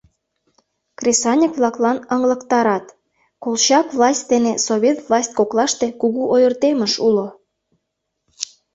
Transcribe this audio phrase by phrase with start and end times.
[0.99, 2.85] Кресаньык-влаклан ыҥлыктарат:
[3.43, 7.27] Колчак власть дене Совет власть коклаште кугу ойыртемыш уло.